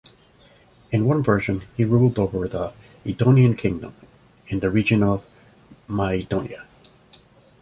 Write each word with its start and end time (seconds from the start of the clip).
In 0.91 1.05
one 1.05 1.21
version, 1.21 1.61
he 1.77 1.85
ruled 1.85 2.17
over 2.17 2.47
the 2.47 2.73
Edonian 3.05 3.55
kingdom 3.55 3.93
in 4.47 4.59
the 4.59 4.71
region 4.71 5.03
of 5.03 5.27
Mygdonia. 5.87 6.65